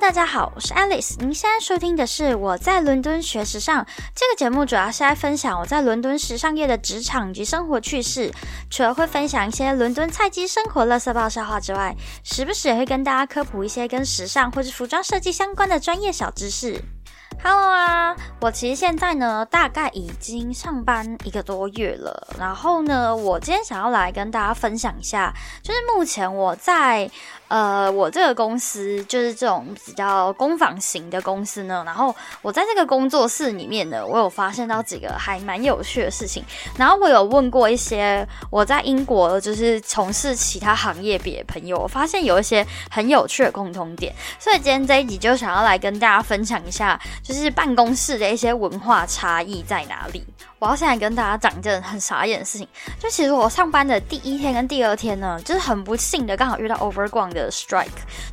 [0.00, 1.14] 大家好，我是 Alice。
[1.18, 8.32] 您现在收听的是我在伦敦学时尚这个节目，主要是在分享我在伦敦时尚业的职场及生活趣事。
[8.70, 11.94] 除了会分享一些伦敦菜鸡生活、乐色爆笑话之外，
[12.24, 16.82] 时不时也会跟大家科普一些跟时尚或是服装设计相关的专业小知识。
[17.42, 22.34] Hello 啊，我其实现在呢，大概已经上班一个多月了。
[22.38, 25.32] 然后呢，我今天想要来跟大家分享一下，
[25.62, 27.10] 就是目前我在
[27.50, 31.82] 呃，我这个公司就是这种比较工坊型的公司呢。
[31.84, 36.44] 然后我在这个工作室里面呢，我有发现到几个还蛮有趣的事情。
[36.78, 44.14] 然后我有问过一些我在英国就是从事其他行业别的朋友，我发现有一些很有趣的共同点。
[44.38, 46.98] 所以今天这一集就想要来跟大家分享一下。
[47.22, 50.24] 就是办公室的一些文化差异在哪里？
[50.60, 52.68] 我要现在跟大家讲一件很傻眼的事情，
[52.98, 57.86] 就其实我上班的第一天跟第二天呢，就是很不幸的刚好遇到 Overground 的 strike，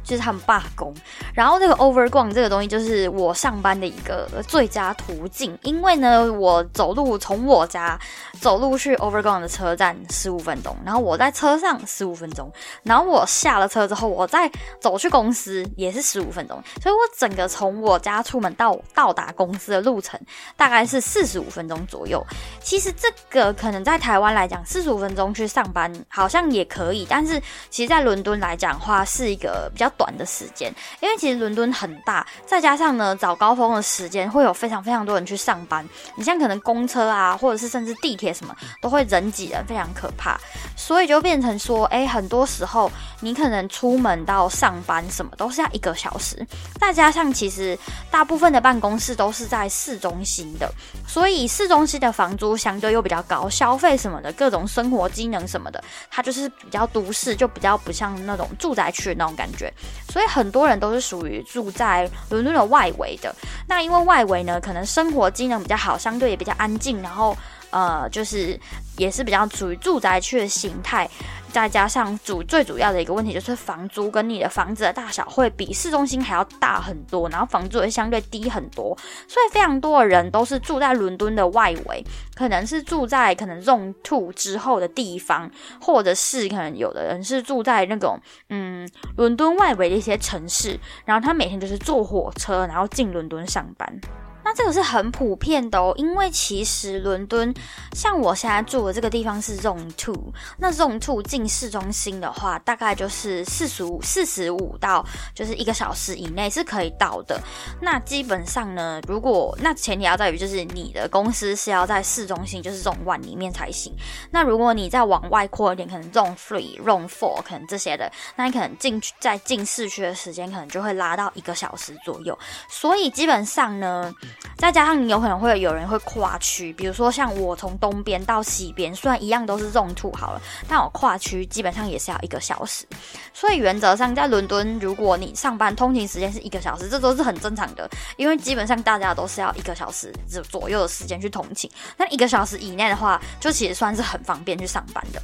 [0.03, 0.93] 就是他们罢工。
[1.33, 7.97] 然后这个 Overground 这个东西就是我上班的一个最佳途径，因为呢，我走路从我家
[8.41, 12.51] 走路去 Overground 的车站十五分钟，然后我在车上十五分钟，
[12.83, 14.51] 然后我下了车之后，我再
[14.81, 20.19] 走去公司也是十五分钟，所以我整个从我家出门到到达公司的路程
[20.57, 22.16] 大概是四十五分钟左右。
[22.61, 40.37] 其实这个可能在台湾来讲，四十五分钟去上班好像也可以，但是其实，在伦敦来讲的话是一个比较短的时间，因为其实伦敦很大，再加上呢早高峰的时间会有非常非常多人去上班，你像可能公车啊，或者是甚至地铁什么，都会人挤人，非常可怕，
[40.75, 46.45] 所以就变成说，哎，很多时候你可能出门到上班什么都是要一个小时，
[46.81, 47.79] 再加上其实
[48.11, 50.69] 大部分的办公室都是在市中心的，
[51.07, 52.06] 所以市中心的。
[52.11, 59.71] 房租相对又比较高，消费什么的各种生活机能什么的，它就是比较都市，就比较不像那种住宅区那种感觉。
[60.09, 63.33] 所以很多人都是属于住在伦敦的外围的。
[63.67, 67.35] 那因为外围呢，可能生活机能比较好，相对也比较安静，然后
[67.71, 68.59] 呃，就是
[68.97, 71.09] 也是比较属于住宅区的形态。
[71.49, 78.95] 再加上主最主要的一个问题就是房租跟你的房子的大小会比市中心还要大很多，然后房租也相对低很多，
[79.27, 82.03] 所以非常多的人都是住在伦敦的外围，
[82.35, 85.49] 可能是住在可能 Zone Two 之后的地方，
[85.81, 93.99] 或者是可能有的人是住在那种嗯伦敦外围的一些城市，然后他每天就是坐火车，然后进伦敦上班。
[94.47, 97.53] 那这个是很普遍的哦，因为其实伦敦
[97.91, 107.37] 像我现在住的这个地方是 Zone Two，那 Zone Two 进市中心的话，大概就是四十五、四十五到就是一个小时以内是可以到的。
[107.81, 113.93] 那基本上呢，如果那前提要在于就是你的公司是要在市中心，就是 Zone One 里面才行。
[114.31, 122.39] 那如果你再往外扩一点，可能 Zone Three、Zone Four 可能这些的，那你可能进去在进市区的时间可能就会拉到一个小时左右。
[122.69, 124.13] 所以基本上呢。
[124.57, 132.85] 再加上你有可能会有人会跨区，比如说像我从东边到西边，虽然一样都是 Zone Two 好了，但我跨区基本上也是要一个小时。
[133.33, 141.69] 所以原则上在伦敦，如果你上班通勤时间是一个小时，这都是很正常的，因为基本上大家都是要一个小时左左右的时间去通勤。
[141.97, 145.21] 那一个小时以内的话，就其实算是很方便去上班的。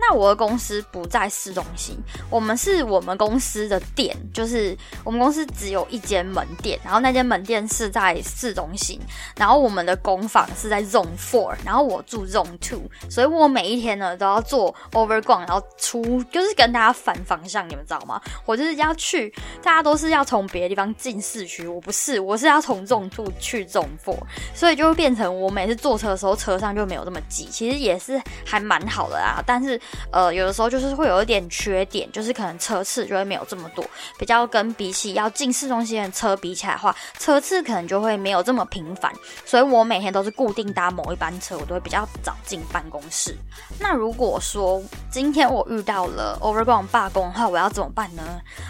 [0.00, 1.94] 那我的公司不在市中心，
[2.30, 8.98] 我们是我们公司的店，就是我们公司只有一间门店，然后那间门店是在市中心，
[9.36, 18.20] 然后我们的工坊是在 Zone Four，然后我住 Zone Two，所以我每一天呢都要做 Overground，然后出就是跟大家反方向，你们知道吗？
[18.46, 24.18] 我就是要去，大家都是要从别的地方进市区，我不是，我是要从 Zone Two 去 Zone Four，
[24.54, 29.78] 所以就会变成我每次坐车的时候车上就没有这么挤，其实也是还蛮好的啊，但是。
[30.12, 33.84] 呃，有的时候就是会有一点缺点，就是可能车次就会没有这么多，
[34.18, 39.12] 比较跟比起要进市中心的车比起来的话，车次可能就会没有这么频繁。
[39.44, 43.36] 所以我每天都是固定搭某一班车，我都会比较早进办公室。
[43.78, 48.22] 那如果说今天我遇到了 Overground 罢工的话，我要怎么办呢？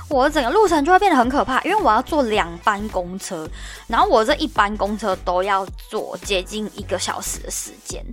[0.08, 3.48] 我整个路程就会变得很可怕，因为我要坐两班公车，
[3.88, 8.04] 然后我这一班公车都要坐接近一个小时的时间。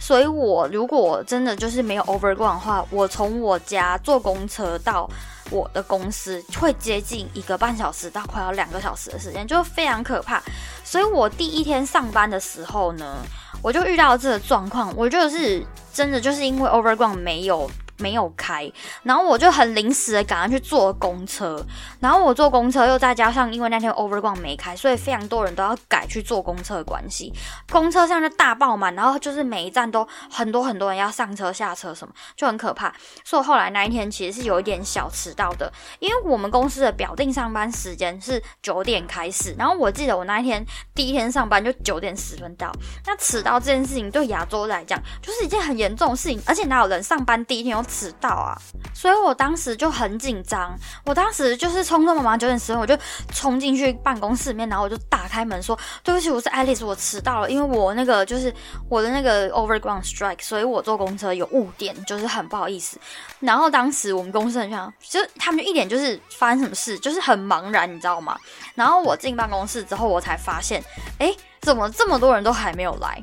[0.00, 2.55] 所以我如果真的就是没有 Overground。
[2.58, 5.08] 话，我从我家坐公车到
[5.50, 10.42] 我的公司会接近一个半小时到快要两个小时的时间，就非常可怕。
[10.84, 13.16] 所以我第一天上班的时候呢，
[13.62, 14.92] 我就遇到这个状况。
[14.96, 18.70] 我就是真的就是因为 Overground 没有没有开，
[19.02, 21.64] 然后我就很临时的赶上去坐公车，
[22.00, 27.32] 然后我坐公车又再加上因为那天 Overground 没开，所以非常多人都要改去坐公车的关系，
[27.70, 32.92] 公车上就大爆满，然后就是每一站都很多很多人要上车下车什么，就很可怕。
[33.24, 40.64] 所以后来那一天其实是有一点小迟到的，因为我们公司的表定上班时间是九点开始，然后我记得我那一天
[40.94, 42.72] 第一天上班就九点十分到，
[43.06, 48.56] 那迟到这件事情对亚洲来讲就是一件很严重的事情，而且哪有人上班第一天又迟到啊？
[48.94, 52.96] 所以我当时就很紧张，我当时就是匆匆忙忙九点十分我就
[53.32, 58.52] 冲进去办公室里面，然后我就打开门说：“对不起，我是爱丽丝，我迟到了，因为我那个就是
[58.88, 62.98] 我的那个 Overground Strike，所以我坐公车有误点，就是很不好意思。”
[63.40, 68.38] 然后当时我们公司很像，就他们就一点就是发生什么事，就是很茫然，你知道吗？
[68.74, 70.82] 然后我进办公室之后，我才发现，
[71.18, 73.22] 哎，怎么这么多人都还没有来？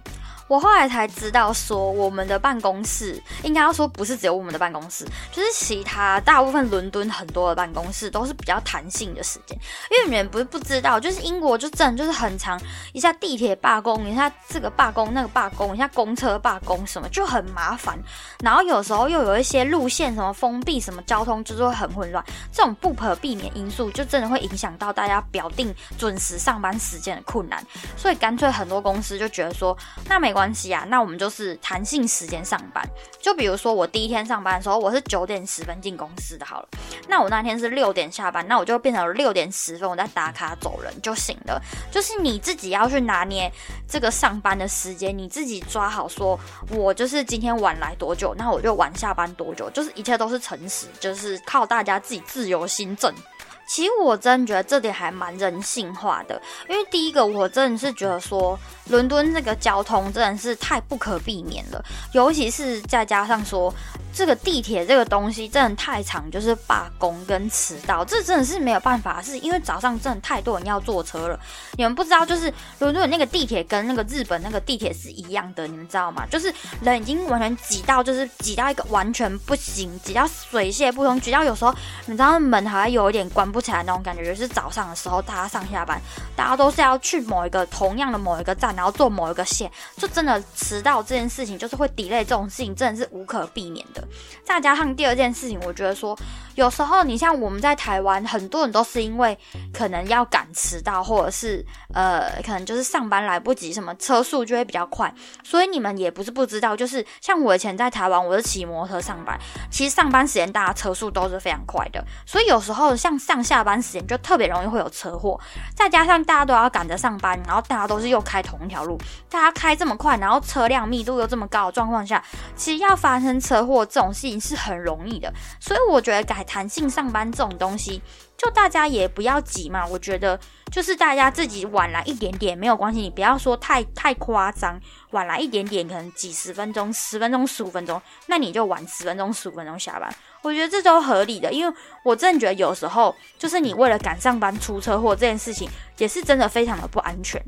[0.54, 9.58] 我后来才知道，说我们的办公室应该要说不是只有我们的办公室，就是其他大部分伦敦很多的办公室都是比较弹性的时间。
[9.90, 12.62] 因为你们不是不知道，就是英国就真的就是很长，
[12.92, 17.98] 一下地铁罢工，一下这个罢工那个罢工，一下公车罢工什么就很麻烦。
[18.44, 22.24] 然后有时候又有一些路线什么封闭，什么交通就是会很混乱。
[22.52, 27.66] 这种不可避免因素就真的会影响到大家表定准时上班时间的困难。
[27.98, 29.76] 所以干脆很多公司就觉得说，
[30.08, 30.34] 那没。
[30.34, 32.86] 关关系啊，那我们就是弹性时间上班。
[33.22, 36.68] 就比如说我第一天上班的时候，我是九点十分进公司的，好了。
[37.08, 41.62] 那我那天是六点下班，那我就变成六点十分我再打卡走人就行了。
[41.90, 43.50] 就是你自己要去拿捏
[43.88, 46.38] 这个上班的时间，你自己抓好，说
[46.72, 53.16] 我就是今天晚来多久，那我就晚下班多久，就是一切都是诚实，就是靠大家自己自由心证。
[53.66, 61.84] 其实我真觉得这点还蛮人性化的，因为第一个我真的是觉得说，伦敦这个交通真的是太不可避免了，
[62.14, 63.74] 尤其是再加上说。
[64.14, 71.40] 这个地铁这个东西真的太长，就是罢工跟迟到，这真的是没有办法，是因为早上真的太多人要坐车了。
[71.76, 76.26] 你们不知道，就是伦敦那个地铁跟那个日本那个地铁是一样的，你们知道吗？
[76.30, 81.74] 就是人已经完全挤到，就是挤到一个完全不行，挤到水泄不通，挤到有时候
[82.06, 84.24] 你知道门好像有一点关不起来那种感觉。
[84.24, 86.00] 就是早上的时候，大家上下班，
[86.36, 94.03] 大家都是要去某一个同样的某一个站，然后坐某一个线，就真的迟到这件事情，就是会 delay 这种事情，真的是无可避免的。
[94.44, 96.18] 再加上第二件事情，我觉得说，
[96.56, 99.38] 有时候你像我们在台湾，很多人都是因为
[99.74, 101.64] 可能要赶迟到，或者是
[101.94, 105.14] 呃，可能就是上班来不及，什么车速就会比较快。
[105.44, 109.38] 所以你们也不是不知道，就是像我以前在台湾，我是骑摩托上班，
[109.70, 115.40] 其实上班时间大家车速都是非常快的，所以有时候像上下班时间就特别容易会有车祸。
[115.76, 118.98] 再加上大家都要赶着上班，然后大家都是又开同一条路，
[119.30, 121.74] 大家开这么快，然后车辆密度又这么高的。
[121.74, 122.24] 状况下，
[122.56, 124.34] 其实要发生车祸这种事情。
[124.44, 128.02] 是很容易的，所以我觉得改弹性上班这种东西，
[128.36, 129.88] 就大家也不要急嘛。
[129.88, 130.38] 我觉得
[130.70, 134.78] 就是大家自己晚来一点点没有关系，你不要说太太夸张，
[135.12, 140.14] 晚来一点点，可能几十分钟、十分钟、十五分钟，那你就晚十分钟、十五分钟下班。
[140.42, 141.74] 我觉得这都合理的，因为
[142.04, 145.70] 我真的觉得有时候就是你为了赶上班出车祸这件事情，
[146.00, 147.42] 也是真的非常的不安全。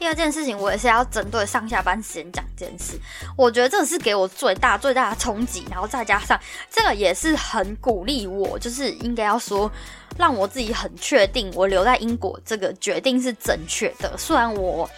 [0.00, 2.98] 第二件事情，我也是要针对上下班时间讲这件事。
[3.36, 9.70] 我觉得这个是给我最大最大的冲击，然后再加上这个也是很鼓励我，就是应该要说
[10.16, 14.16] 让我自己很确定我留在英国这个决定是正确的。
[14.16, 14.88] 虽然我。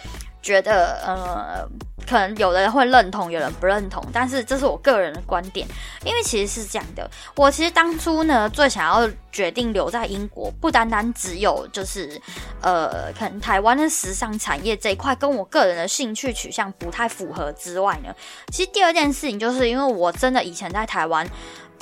[0.43, 1.67] 觉得呃，
[2.05, 5.65] 可能有的人会认同，有人不认同，但是这是我个人的观点，
[6.05, 12.21] 因为其实是这样的，我其实当初呢最想要决定留在英国，不单单只有就是
[12.61, 18.13] 呃，可能台湾的时尚产业这一块跟我个人的兴趣取向不太符合之外呢，
[18.51, 21.25] 其实第二件事情就是因为我真的以前在台湾。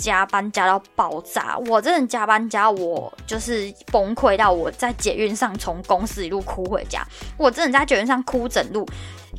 [0.02, 7.06] 加班加到爆炸，我真的加班加我就是崩溃到我在捷运上从公司一路哭回家，
[7.38, 8.84] 我真的在捷运上哭整路，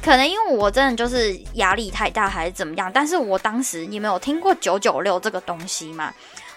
[0.01, 6.15] 可能因为我真的就是压力太大还是怎么样，但是我当时你们有听过九九六这个东西吗？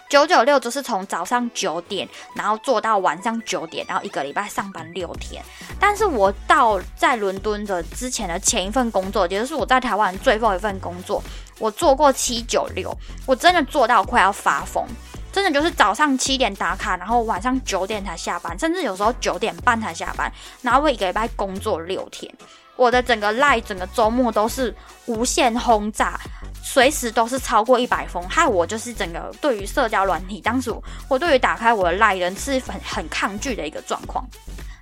[0.10, 5.44] 九九六就是从早上九点，然后做到晚上九点，然后一个礼拜上班六天。
[5.80, 11.22] 但是我到在伦敦的之前的前一份工作，也就是我在台湾最后一份工作。
[11.58, 12.94] 我做过七九六，
[13.26, 14.86] 我真的做到快要发疯，
[15.32, 20.30] 真的就是早上七点打卡，然后晚上九点才下班，甚至有时候九点半才下班，
[20.62, 22.30] 然后我一个礼拜工作六天，
[22.76, 24.74] 我的整个赖整个周末都是
[25.06, 26.20] 无限轰炸，
[26.64, 30.74] 随时都是超过一百封，害我就是整个对于社交软体，当时
[31.08, 34.26] 我对于打开我的赖人是很很抗拒的一个状况。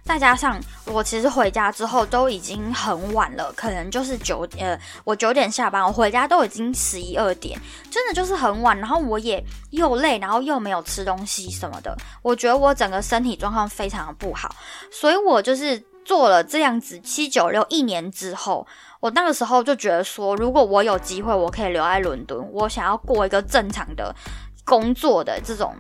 [0.06, 7.58] 再加上我其实回家之后都已经很晚了，可能就是九呃，我九点下班，我回家都已经十一二点，
[7.90, 8.78] 真的就是很晚。
[8.78, 14.54] 然后我也又累，然后又没有吃东西什么的，我觉得我整个身体状况非常的不好，
[14.92, 18.66] 所以我就是做了这样子七九六一年之后，
[19.00, 24.16] 我那个时候就觉得说，如果我有机会，我可以留在伦敦，我想要过一个正常的
[24.64, 25.76] 工作的这种。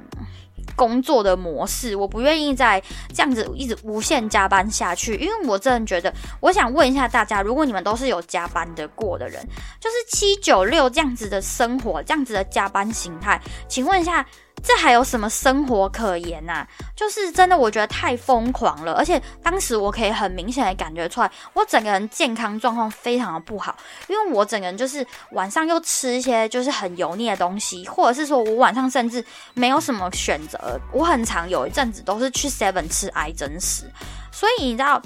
[0.76, 2.82] 工作的模式，我不愿意再
[3.14, 9.48] 这样子一直无限加班下去，因为我真的觉得，我想问一下大家，如果你们都是有加班的过的人，
[9.80, 14.26] 就是七九六这样子的生活，这样子的加班形态，请问一下。
[14.64, 16.66] 这还有什么生活可言呐？
[16.96, 18.94] 就是真的，我觉得太疯狂了。
[18.94, 23.76] 而且当时我可以很明显的感觉出来，我整个人健康状况非常的不好，
[24.08, 30.80] 因为我整个人就是晚上又吃一些就是很油腻的东西，或者是说我晚上甚至没有什么选择。
[30.94, 33.84] 我很常有一阵子都是去 Seven 吃癌真食，
[34.32, 35.02] 所以你知道。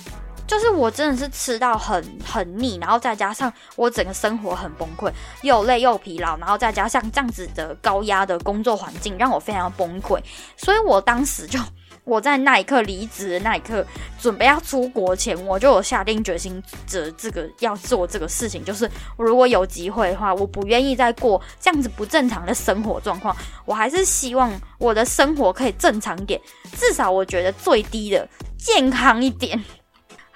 [0.48, 5.12] 就是我真的是吃到很很腻，然后再加上我整个生活很崩溃，
[5.42, 10.18] 又累又疲劳，然后再加上这样子的高压的工作环境，让我非常崩溃。
[10.56, 11.60] 所以我当时就
[12.06, 13.86] 我在那一刻离职的那一刻，
[14.22, 23.36] 准备要出国前，我就有下定决心，这这个要做这个事情，就是如果有机会的话，我不愿意再过这样子不正常的生活状况，
[23.66, 26.40] 我还是希望我的生活可以正常点，
[26.78, 28.26] 至少我觉得最低的
[28.58, 29.62] 健康一点。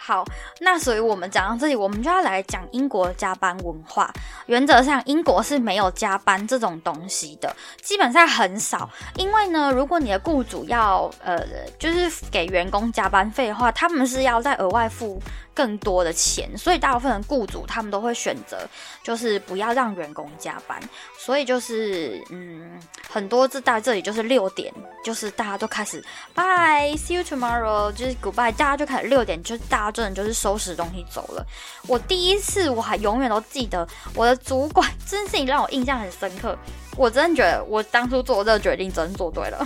[0.03, 0.25] 好，
[0.61, 4.11] 那所以我们讲到这里，我们就要来讲英国加班文化。
[4.47, 8.89] 原则上，英国是没有加班这种东西的，基本上很少。
[9.15, 11.45] 因为呢，如果你的雇主要呃，
[11.77, 15.21] 就是给员工加班费的话，他们是要再额外付。
[15.53, 18.67] 更多的钱，所以大部分的雇主他们都会选择，
[19.03, 20.81] 就是不要让员工加班。
[21.17, 22.79] 所以就是，嗯，
[23.09, 26.03] 很多这在这里就是六点，就是大家都开始
[26.33, 31.45] ，bye，see you tomorrow，就是 goodbye，大家就开始六点，就是大家真的就是收拾东西走了。
[31.87, 36.57] 我第一次我还永远都记得，我的主管这件事情让我印象很深刻。
[36.97, 39.65] 我真的觉得我当初做这个决定真做对了，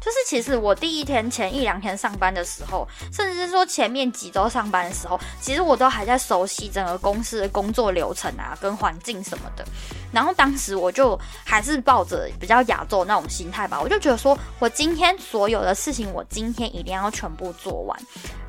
[0.00, 9.64] 就是其实我第一天前一两天上班的时候，甚至是说前面几周上班的时候，其实我都还在熟悉整个公司的工作流程啊，跟环境什么的。
[10.12, 17.98] 然后当时我就还是抱着比较亚洲那种心态吧，我就觉得说我今天所有的事情，我今天一定要全部做完。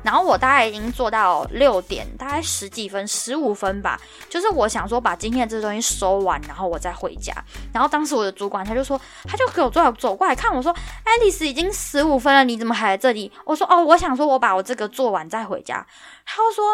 [0.02, 4.00] 然后我大概已经做到六点，大概十几分、十五分吧，
[4.30, 7.34] 就是我想说把今天的这东西收完，然后我再回家。
[7.74, 10.72] 然后当时我的主管他就说，他就给我走走过来看我说，
[11.04, 13.30] 爱丽丝已经十五分了，你怎么还在这里？
[13.44, 15.86] 我说哦，我想说我把我这个做完再回家。
[16.24, 16.64] 他说。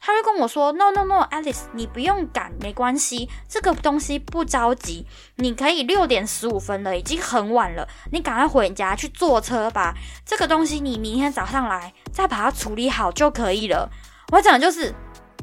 [0.00, 5.04] 他就跟我说：“No No No，Alice，你不用赶，没关系，这个东西不着急，
[5.38, 9.92] 你可以六点十五分了，已经很晚了，你赶快回家去坐车吧。
[10.24, 13.90] 这个东西你明天早上来再把它处理好就可以了。”
[14.30, 14.94] 我讲的就是，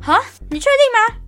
[0.01, 1.25] 哈，你确定吗？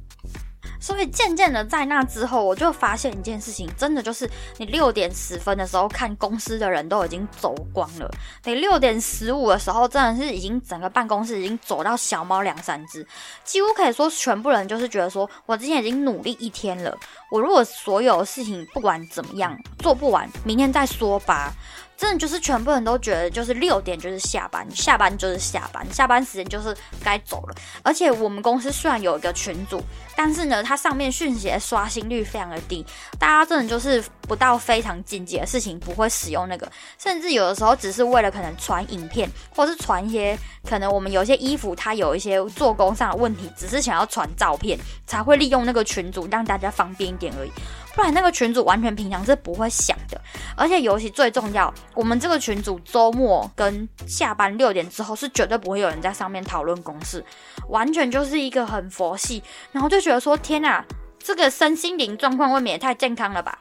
[0.80, 8.10] 所以渐渐的，在那之后，我就发现一件事情，真的就是你六点十分的时候看公司的人都已经走光了，
[8.44, 13.06] 你六点十五的时候，真的是已经整个办公室已经走到小猫两三只，
[13.44, 16.98] 几乎可以说全部人就是觉得说，我之前已经努力一天了，
[17.32, 21.54] 我如果所有事情不管怎么样做不完，明天再说吧。
[21.98, 27.56] 真的就是全部人都觉得，就是六点就是下班，下班就是下班，下班时间就是该走了。
[27.82, 29.82] 而且我们公司虽然有一个群组，
[30.16, 32.86] 但是呢，它上面讯息的刷新率非常的低，
[33.18, 40.38] 大家真的就是不到非常紧急的事情不会使用那个，甚至有的时候只是为了可能传影片，或是传一些
[40.70, 44.78] 可能我们有些衣服它有一些做工上的问题，只是想要传照片
[45.08, 47.52] 才会利用那个群组让大家方便一点而已。
[47.98, 50.22] 不然那个群主完全平常是不会想的，
[50.56, 57.26] 而且尤其最重要，我们这个群主周末跟下班六点之后是绝对不会有人在上面讨论公事，
[57.70, 60.86] 完全就是一个很佛系，然后就觉得说天哪，
[61.18, 63.58] 这个身心灵状况未免也太健康了吧。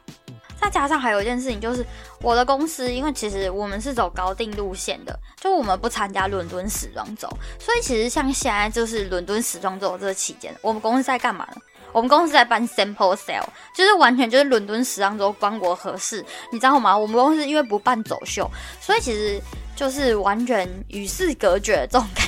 [0.61, 1.83] 再加上还有一件事情，就是
[2.21, 7.27] 我的公司，因为其实我们是走高定路线的，就我们不参加伦敦时装周，
[7.59, 11.61] 所以其实像现在就是伦敦时装周这个期间，我们公司在干嘛呢？
[11.91, 16.97] 我们公司在办 sample sale，就是完全就是伦敦时装周光国合适，你知道吗？
[16.97, 18.49] 我们公司因为不办走秀，
[18.81, 19.41] 所以其实。
[19.77, 22.25] 就是完全与世隔绝的这种感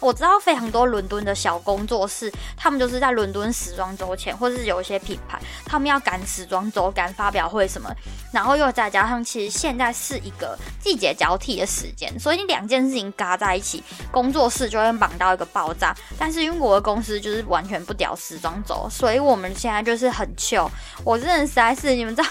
[0.00, 7.90] 我知道非常多伦敦的小工作室，他们就是在伦敦时装周前，或是有一些品牌，他们要赶时装周、赶发表会什么，
[8.32, 15.94] 然后又再加上，其实现在是一个季节交替的时间，所以你两件事情嘎在一起，工作室就会忙到一个爆炸。
[16.18, 20.70] 但是因为我的公司就是完全不屌时装周，所以我们现在就是很糗。
[21.04, 22.28] 我真的实在是，你们知道。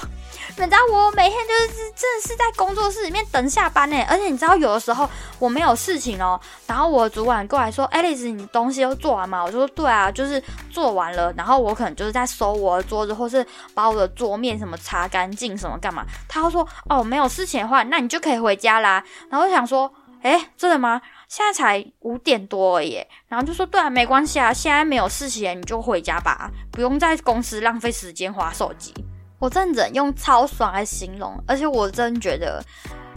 [0.57, 16.05] 你知道我每天就是真的是在工作室里面等下班呢，而且你知道有的时候我没有事情哦，然后我主管过来说：“Alice，你东西都做完吗？”我说：“对啊，就是做完了。”然后我可能就是在收我的桌子，或是把我的桌面什么擦干净什么干嘛。
[16.27, 19.91] 他会说：“哦，没有事情的话，那你就可以回家啦。”然后我想说
[20.21, 21.01] ：“哎，真的吗？
[21.27, 28.93] 现在才五点多而已。”然后就说：“对啊，没关系啊，现在没有事情，你就回家吧，不用在公司浪费时间划手机。”
[29.41, 32.63] 我真的用超爽来形容，而且我真觉得，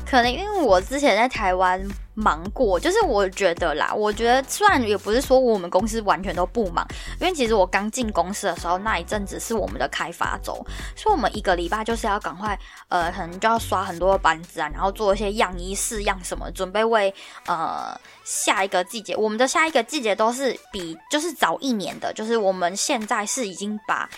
[0.08, 1.78] 可能因为我之前在台湾
[2.14, 6.86] 忙过，就是我觉得啦，我觉得虽然也不是说我们公司完全都不忙，
[7.20, 10.54] 因为其实我刚进公司的时候那一阵子是我们的开发周，
[10.96, 17.14] 所以我们一个礼拜就是要赶快，呃，可能就要刷很多的班子啊，然后做一些样衣试样什么，准备为
[17.46, 24.08] 呃下一个季节，我们的下一个季节都是比就是早一年的，就是我们现在是已经把。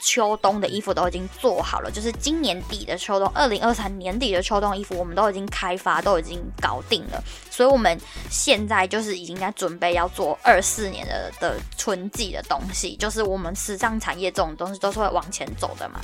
[0.00, 7.22] 秋冬的衣服都已经做好了，就是今年底的秋冬，二零二三年底的秋冬衣服，我们都已经开发，都已经搞定了。
[7.50, 7.98] 所以，我们
[8.30, 16.00] 现在就是已经在准备要做二四年的的春季的东西，就是我们时尚产业这种东西都是会往前走的嘛。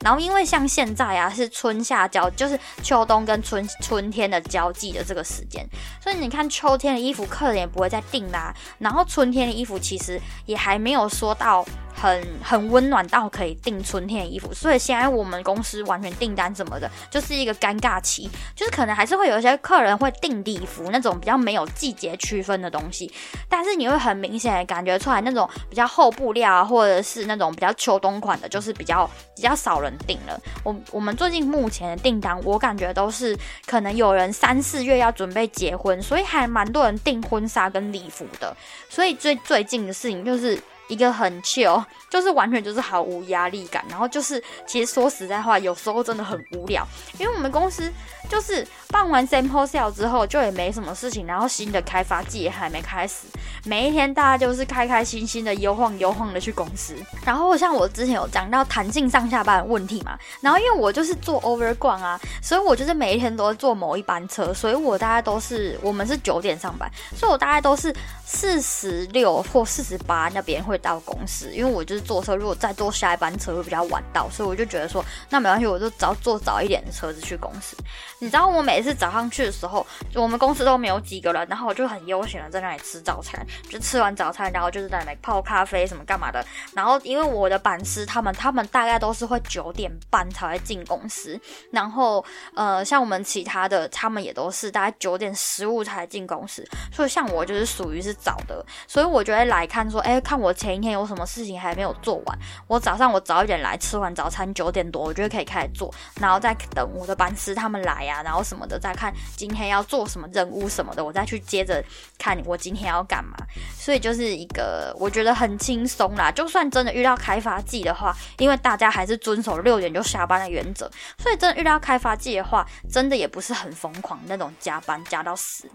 [0.00, 5.66] 然后，因为像现在啊，是春夏交，就是秋冬跟春春天的交际的这个时间，
[6.02, 8.54] 所以你看秋天的衣服，客人也不会再订啦。
[8.78, 11.64] 然后春天的衣服，其实也还没有说到。
[11.94, 23.12] 很很温暖到可以订春天的衣服，所以现在我们公司完全订单什么的，就是一个尴尬期，就是可能还是会有一些客人会订礼服那种比较没有季节区分的东西，
[23.48, 30.40] 但是你会很明显的感觉出来那种比较厚布料啊，或者是那种比较秋冬款的，就是比较比较少人订了。
[30.64, 38.56] 我我们最近目前的订单，我感觉都是可能有人三四月要准备结婚，所以还蛮多人订婚纱跟礼服的。
[38.88, 40.58] 所以最最近的事情就是。
[40.90, 46.86] 一个很 chill，就是完全就是毫无压力感，然后就是其实说实在话，有时候真的很无聊，
[47.18, 47.90] 因为我们公司
[48.30, 53.26] 就是办完 sample sale 之后就也没什么事情，然后新的开发季也还没开始，
[53.64, 56.94] 每一天大家就是开开心心的悠晃悠晃的去公司。
[57.24, 67.94] 然后像我之前有讲到弹性上下班的问题嘛，然后因为我就是做 over 逛啊，所以我就是每一天都坐某一班车，所以我大概都是我们是九点上班，所以我大概都是
[68.26, 70.80] 四十六或四十八那边会。
[70.80, 77.76] 到公司，因为我就是坐车，如果再坐下一班车会比较晚到，所以我就觉得说，那没关系，我就只要坐早一点的车子去公司。
[78.20, 86.44] 你知道我每次早上去的时候，我们公司都没有几个人，然后我就很悠闲的在那里吃早餐，就吃完早餐，然后就是在那里泡咖啡什么干嘛的。
[86.74, 100.70] 然后因为我的板师他们，他们大概都是会九点半才会进公司，然后呃，像我们其他的，他们也都是大概九点十五才进公司，所以像我就是属于是早的，所以我就会来看说，哎，看我前。
[100.70, 102.38] 一天有什么事情还没有做完？
[102.66, 111.82] 我早上我早一点来，吃完早餐九点多，我觉得可以开始做，然后再等我的班师他们来呀，然后什么的，再看今天要做什么任务什么的，我再去接着
[112.18, 113.36] 看我今天要干嘛。
[113.78, 116.30] 所以就是一个我觉得很轻松啦。
[116.30, 125.70] 就算真的遇到开发季的话，因为大家还是遵守六点就下班的原则，所以真的遇到开发季的话，真的也不是很疯狂那种加班加到死。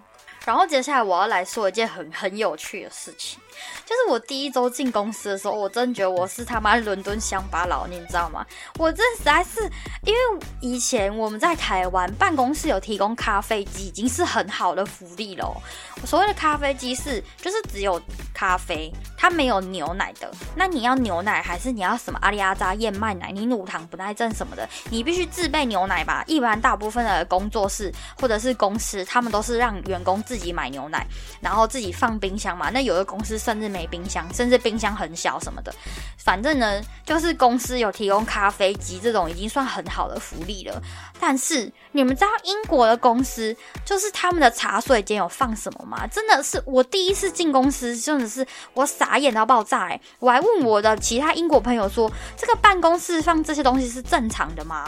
[0.45, 3.39] 然后接下来我要来说一件很很有趣的事情，
[3.85, 8.45] 就是我第一周进公司的时候，我真觉得我是他妈伦敦乡巴佬，你知道吗？
[8.77, 9.61] 我这实在是
[10.03, 15.55] 因为以前我们在台湾办公室有提供咖啡机，已经是很好的福利了。
[16.05, 18.01] 所谓的咖啡机是就是只有
[18.33, 20.31] 咖啡，它没有牛奶的。
[20.55, 23.31] 那你要牛奶还是你要什么阿里阿扎燕麦奶？
[23.31, 26.23] 你乳糖不耐症什么的，你必须自备牛奶吧？
[26.27, 31.05] 一般大部分的工作室或者是公司，他们都是让员工自己买牛奶，
[31.41, 32.69] 然后自己放冰箱嘛。
[32.69, 35.71] 那有的公司甚至没冰箱，甚至冰箱很小什么的。
[36.17, 40.81] 反正呢，就是公司有提供咖啡机这种已经算很好的福利了。
[41.19, 43.55] 但是你们知道英国的公司
[43.85, 46.07] 就是他们的茶水间有放什么吗？
[46.07, 50.01] 真的是我第一次进公司，真的是我傻眼到爆炸哎！
[50.17, 54.85] 我还问我的其他英国朋友说，这个办公室放这些东西是正常的吗？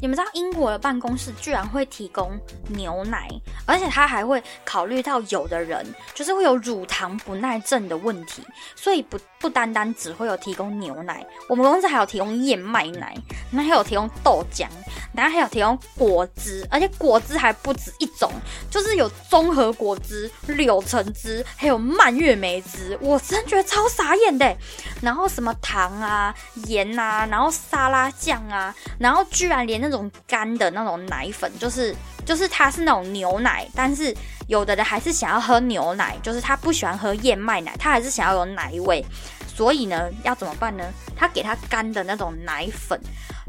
[0.00, 3.28] 你们知道英国的办公室居然会提供牛奶，
[3.66, 8.42] 而且他还会考虑到有的人就是会有乳糖不耐症的问题，
[8.74, 13.14] 所以不不单单只会有提供牛奶，我们公司还有提供燕麦奶，
[13.50, 14.66] 那还有提供豆浆，
[15.14, 18.32] 然后还有提供果汁，而且果汁还不止一种，
[18.70, 24.56] 就是有综合果汁、柳橙汁，还有蔓越莓汁，我真觉得超傻眼的。
[25.02, 26.34] 然后什么糖啊、
[26.66, 29.89] 盐啊，然后沙拉酱啊，然后居然连那。
[29.90, 34.14] 那种干的那种奶粉，就是就是它是那种牛奶，但是
[34.46, 39.04] 有的人还是想要喝牛奶，就是他不喜欢喝燕麦奶，他还是想要有奶味，
[39.46, 40.84] 所以呢，要怎么办呢？
[41.16, 42.98] 他给他干的那种奶粉。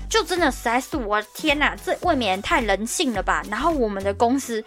[0.10, 3.42] 就真的实在是我的天呐，这未免太人性了吧！
[3.50, 4.62] 然后我们的公司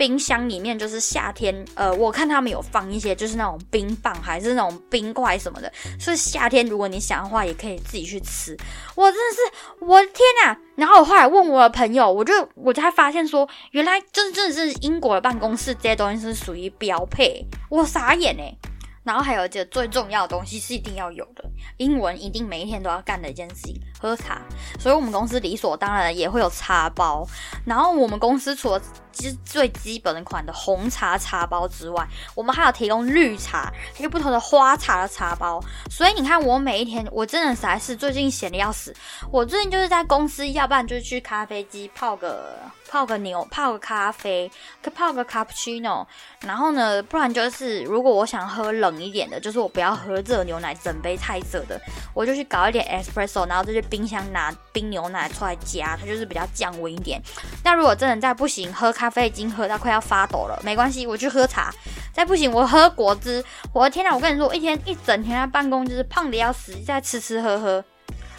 [0.00, 8.56] 冰箱里面就是夏天，呃，我看他们有放一些就是那种冰棒还是那种冰块什么的，所以夏天如果你想的话，也可以自己去吃。
[8.94, 10.56] 我真的是我的天呐！
[10.74, 18.56] 然后我后来问我的朋友，我就我才发现说，原来真真的是英国的办公室这些东西是属于标配，我傻眼哎！
[19.02, 21.44] 然后还有一个最重要的东西是一定要有的，
[21.78, 24.42] 英文一定每一天都要干的一件事情，喝茶。
[24.78, 27.26] 所以我们公司理所当然也会有茶包。
[27.64, 28.80] 然后我们公司除了
[29.12, 35.60] 其实最基本的款的红茶茶包之外，我们还有提供绿茶，还有不同的花茶的茶包。
[35.90, 38.94] 所以你看，我每一天我真的实在是最近闲的要死。
[39.32, 42.58] 我最近就是在公司，要不然就是去咖啡机泡个
[42.88, 44.50] 泡个牛泡个咖啡，
[44.94, 46.06] 泡个 cappuccino。
[46.40, 51.80] 然后呢，不然就是如果我想喝冷冷一点的，就是我不要喝热牛奶，整杯太热的，
[52.12, 57.20] 我就去搞一点 espresso，然后再去冰箱拿冰牛奶出来加，它就是比较降温一点。
[57.64, 61.72] 那如果真的再不行，喝咖啡已经喝到快要发抖了，没关系，我去喝茶。
[62.12, 63.42] 再不行，我喝果汁。
[63.72, 67.82] 我的天哪，我跟你说，我一天一整天在办公就是胖的要死，在吃吃喝喝。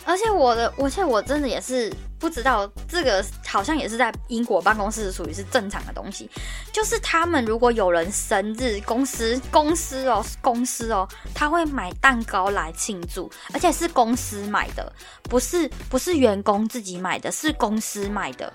[0.03, 6.29] 而且我的，而且我真的也是不知道这个，好像也是在英国办公室属于是正常的东西。
[6.71, 18.53] 就是他们如果有人生日，公司公司哦，公司哦，他会买蛋糕来庆祝，而且是公司买的，不是不是员工自己买的，是公司买的。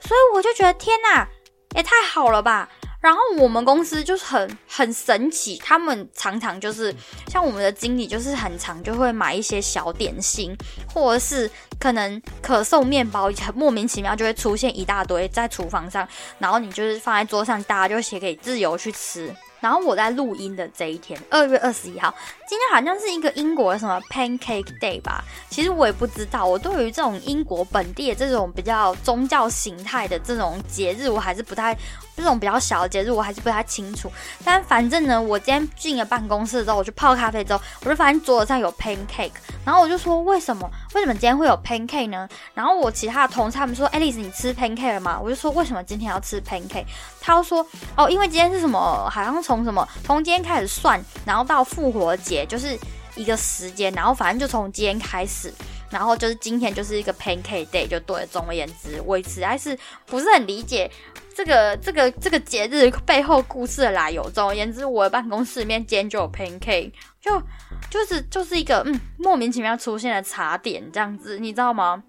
[0.00, 1.28] 所以我就觉得天哪，
[1.76, 2.68] 也太好了吧！
[3.02, 6.94] 然后我们公司就是很很神奇，他们常常就是
[7.26, 10.56] 像我们的经理，就是很常就会买一些小点心，
[10.94, 16.06] 或者是可能可颂面包，很莫名其妙就会出现一大堆在厨房上，
[16.38, 19.34] 然后你就是放在桌上，大家就写可以自由去吃。
[19.62, 22.12] 然后我在录音的这一天，二月二十一号，
[22.48, 25.22] 今天好像是一个英国的什么 Pancake Day 吧？
[25.48, 26.44] 其实我也不知道。
[26.44, 31.78] 我对于这种英国本地的这种比较宗教形态的这种节日，我还是不太
[32.16, 34.10] 这种比较小的节日，我还是不太清楚。
[34.44, 39.30] 但反正呢，我今天进了办公室之后，我去泡咖啡之后，我就发现桌子上有 Pancake，
[39.64, 40.68] 然后我就说为什么？
[40.94, 42.28] 为什么今天会有 Pancake 呢？
[42.52, 45.20] 然后我其他的同事他们说，Alice 你吃 Pancake 了吗？
[45.22, 46.84] 我就说为什么今天要吃 Pancake？
[47.22, 47.64] 他说
[47.96, 49.08] 哦，因为今天是什么？
[49.08, 52.76] 好像从什么从今天开始算，然后到复活节就是
[53.14, 55.54] 一个时间，然后反正就从今天开始，
[55.88, 58.26] 然后就是今天就是一个 Pancake Day，就对。
[58.26, 60.90] 总而言之，我实在是不是很理解
[61.34, 64.28] 这个这个这个节日背后故事的来由。
[64.30, 67.40] 总而言之，我的办公室里面今天就有 Pancake，就
[67.88, 72.02] 就是就是一个嗯莫名其妙出现的茶点这样子，你知道吗？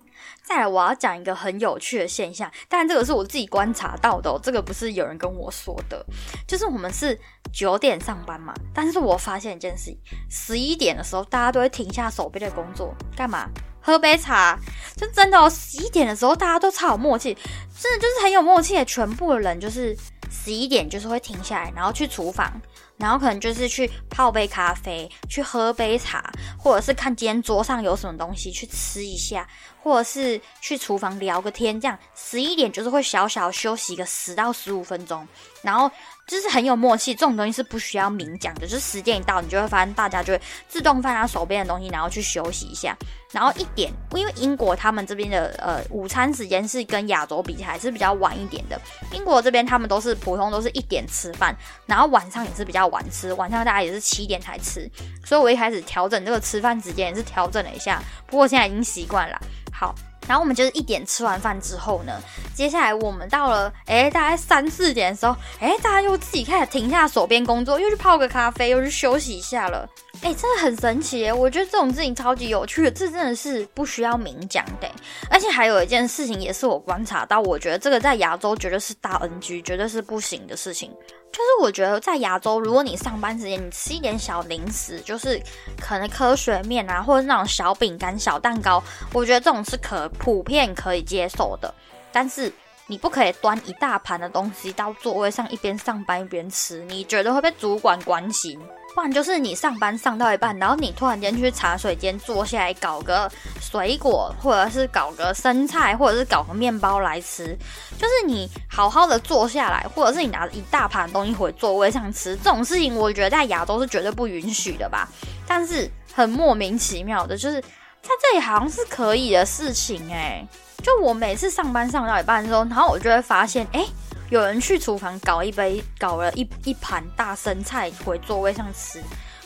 [0.44, 6.06] 再来，我要讲一个很有趣的现象，但这个是我自己观察到的，这个不是有人跟我说的，
[6.46, 7.18] 就是我们是
[7.54, 9.98] 九点上班嘛，但是我发现一件事情，
[10.30, 13.50] 十一点的时候大家都会停下手边的工作，干嘛？
[13.82, 14.58] 喝杯茶。
[14.96, 17.34] 就真的哦，十一点的时候大家都超有默契，
[17.82, 19.98] 真的就是很有默契的，全部的人就是
[20.30, 22.62] 十一点就是会停下来，然后去厨房。
[23.04, 29.46] 然后可能就是去泡杯咖啡，去喝杯茶，或者是看今天桌上有什么东西去吃一下，
[29.82, 35.28] 或者是去厨房聊个天，这样十一点就是会小小休息个十到十五分钟，
[35.62, 35.92] 然后。
[36.26, 38.62] 就是很有默契，这种东西是不需要明讲的。
[38.62, 42.96] 就是时间一到，你就会发现大家就会自动放下手边的东西，然后去休息一下。
[43.32, 48.80] 然后一点，因为英国他们这边的呃午餐时间是跟亚洲比起来是比较晚一点的。
[49.12, 51.56] 英国这边他们都是普通都是一点吃饭，
[51.86, 54.90] 然后晚上也是比较晚吃，晚上大家也是七点才吃。
[55.26, 59.38] 所以我一开始调整这个吃饭时间也是调整了一下，不过现在已经习惯了。
[59.74, 59.94] 好。
[60.28, 62.14] 然后我们就是一点吃完饭之后呢，
[62.54, 69.88] 接下来我们到了哎大概三四点的时候，哎大家又自己开始停下手边工作，又去泡个咖啡，又去休息一下了。
[70.22, 74.90] 哎，真的很神奇哎我觉得这种事情超级有趣的，这真的是不需要明讲的。
[75.30, 80.90] 而且还有一件事情也是我观察到，我觉得这个在亚洲绝对是大 NG，绝对是不行的事情。
[81.32, 85.42] 就是我觉得在亚洲，如果你上班时间你吃一点小零食，就是
[85.82, 91.74] 可能科学面啊，或者是那种小饼干、小蛋糕，我觉得这种是可普遍可以接受的。
[92.12, 92.54] 但是
[92.86, 98.60] 你不可以端一大盘的东西到座位上，一边上班一边吃，你觉得会被主管关心。
[98.94, 103.30] 不然就是你上班上到一半，然后你突然间去茶水间坐下来搞个
[103.60, 107.58] 水果，或者是搞个生菜，或者是搞个面包来吃。
[107.98, 115.10] 就是你好好的坐下来，或者是你拿一大盘东西回座位上吃，这种事情我觉得在亚洲是绝对不允许的吧。
[115.48, 120.48] 但是很莫名其妙的，就是在这里好像是可以的事情哎。
[120.84, 123.84] 就我每次上班上到一半的时候，然后我就会发现，哎。
[124.30, 129.02] 有人去厨房搞一杯，搞了一一盘大生菜回座位上吃，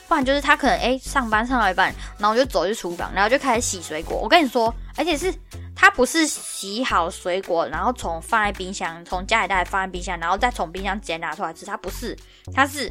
[0.07, 4.17] 不然就是他可能哎上班上到一半，然后就走去厨房，然后就开始洗水果。
[4.17, 5.33] 我跟你说，而且是
[5.75, 11.65] 他不是洗好水果，然后从放在冰箱，从家里带放在冰箱，然后再从冰箱直接拿出来吃。
[11.65, 12.17] 他不是，
[12.53, 12.89] 他是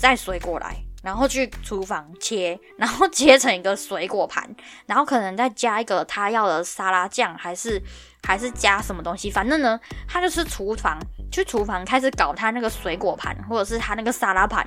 [0.00, 4.48] 带水果来，然后去厨房切， 然后切成一个水果盘，
[4.86, 7.82] 然后可能再加一个他要的沙拉酱，还是
[8.22, 10.98] 还是加什么东西，反正呢，他就是厨房
[11.30, 14.66] 去厨房开始搞他那个水果盘，或者是他那个沙拉盘。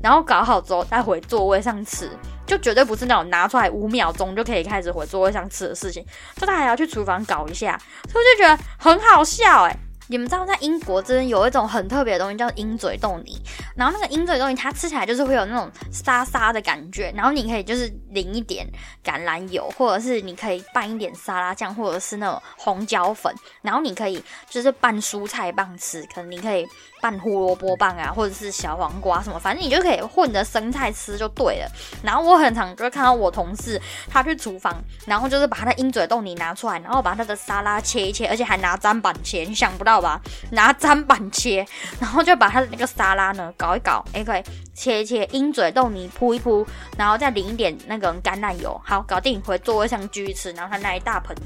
[0.00, 2.08] 然后搞好之后再回座位上吃，
[2.46, 6.06] 就绝对不是那种拿出来五秒钟就可以开始回座位上吃的事情，
[6.36, 7.76] 就他还要去厨房搞一下，
[8.08, 9.76] 所以我就觉得很好笑诶。
[10.08, 13.36] 你们知道在英国这边有一种很特别的东西叫鹰嘴豆泥，
[13.76, 18.66] 然后那个鹰嘴豆泥它吃起来就是会有那种沙沙的感觉，然后你可以就是淋一点
[19.04, 26.66] 橄榄油，或者是你可以拌一点沙拉酱，或者是那种红椒粉，然后你可以就是拌蔬菜拌吃，可能你可以
[27.00, 31.70] 拌胡萝卜棒啊，或者是小黄瓜什么，反正你就可以混着生菜吃就对了。
[32.02, 34.74] 然后我很常就会看到我同事他去厨房，
[35.06, 39.98] 然后就是把他的鹰嘴豆泥拿出来，然后把他的沙拉切一切，而且还拿砧板切，你想不到。
[39.98, 40.20] 吧，
[40.52, 41.66] 拿砧板切，
[41.98, 46.64] 然后就把他的那个沙拉呢搞一搞，哎，可以切一切，鹰嘴豆泥铺一铺，
[46.96, 50.52] 然后再淋一点那个橄榄油，好，搞定，回座位上继续吃。
[50.52, 51.36] 然后他那一大盆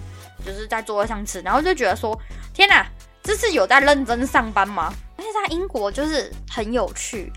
[0.44, 2.14] 就是在座位上吃，然后就觉得说，
[2.52, 2.86] 天哪，
[3.22, 4.92] 这是有在认真上班吗？
[5.22, 7.32] 而且在英国就是很有趣。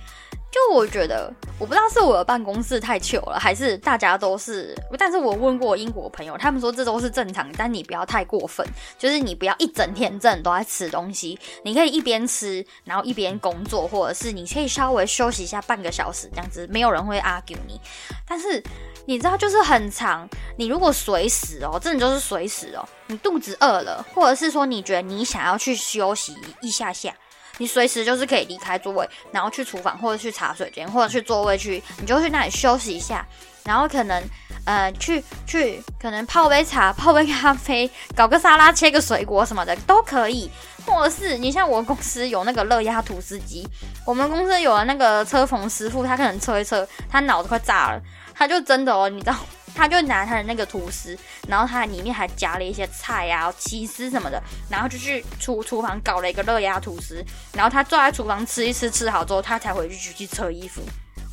[0.52, 4.74] 就我觉得，我不知道是我的办公室太糗了，还是大家都是。
[4.98, 8.65] 但是我问过英国朋友，他们说这都是正常，但你不要太过分，
[8.98, 11.38] 就是你不要一整天真的都在吃东西。
[11.65, 17.78] 你可以一边吃，然后一边工作，或者是你可以稍微休息一下半个小时，这样子没有人会 argue 你。
[18.26, 18.63] 但是
[19.06, 20.26] 你知道，就是很长。
[20.58, 27.13] 你如果随时哦，真的就是随时哦，你肚子饿了，或者是说你觉得你想要去休息一下下。
[27.58, 33.26] 你随时就是可以离开座位，然后去厨房或者去茶水间或者去座位区，你就去那里休息一下，
[33.63, 34.22] 然后可能
[34.65, 40.50] 呃去去可能泡杯茶、泡杯咖啡、搞个沙拉、切个水果什么的都可以，
[40.86, 43.68] 或者是你像我公司有那个热压吐司机，
[44.06, 48.02] 我们公司有了那个车缝师傅，他可能车一车，他脑子快炸了，
[48.34, 49.36] 他就真的哦，你知道。
[49.76, 60.82] 他就拿他的那个吐司，然后他里面还夹了一些菜啊、起司什么的，然后就去厨厨房搞了一个热压吐司，然后他坐在厨房吃一吃，吃好之后他才回去去扯衣服。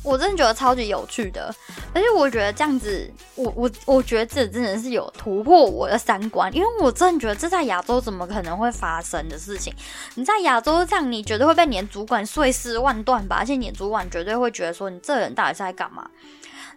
[0.03, 1.55] 我真的觉得超级有趣的，
[1.93, 9.73] 而且我觉得这样子，我我我觉得这真的是有突破我的三观，因为我真的觉得这在亚洲怎么可能会发生的事情？
[10.15, 13.37] 你在亚洲这样，你绝对会被你的主管碎尸万段吧？
[13.39, 16.05] 而且你的主管绝对会觉得说，你这人到底是在干嘛？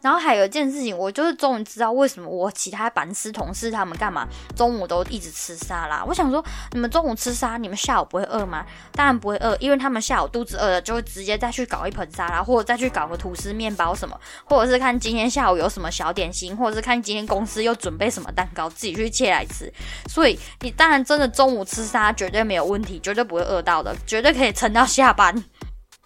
[0.06, 6.04] 然后还有一件事情，我就是终于知道为什么我其他班师同事他们干嘛中午都一直吃沙拉。
[6.04, 6.40] 我想说，
[6.70, 8.64] 你们中午吃沙，你们下午不会饿吗？
[8.92, 19.72] 当然不会饿，因为他们下午肚子饿了，就会直接再去搞一盆沙拉，或者再去搞个吐司面包什么，或者是看今天下午有什么小点心，或者是看今天公司又准备什么蛋糕，自己去切来吃。
[20.08, 25.42] 所以你当然真的中午吃沙绝对没有问题，绝对不会饿到的，绝对可以撑到下班。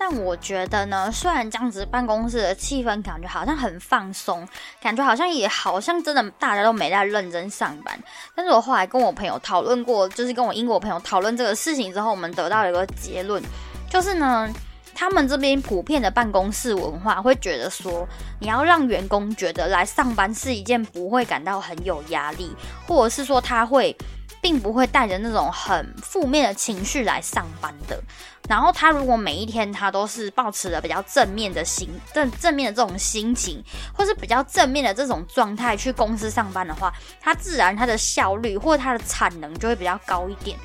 [0.02, 4.48] 但我觉得呢，虽然这样子办公室的气氛感觉好像很放松，
[4.80, 8.02] 感觉好像也好像真的大家都没在认真上班。
[8.34, 13.42] 但是我后来跟我朋友讨论过，就是跟我英国朋友讨论这个事情之后，我们得到一个结论，
[13.90, 14.48] 就是呢，
[14.94, 18.08] 他们这边普遍的办公室文化会觉得说，
[18.40, 22.50] 你要让员工觉得来上班是一件不会感到很有压力，
[22.88, 23.94] 或者是说他会。
[24.40, 28.03] 并不会带着那种很负面的情绪来上班的。
[28.48, 33.62] 然后他如果每一天他都是保持着比较正面的心正正面的这种心情，
[33.96, 40.59] 或是比较正面的这种状态去公司上班的话，他自然他的效率或者他的产能就会比较高一点。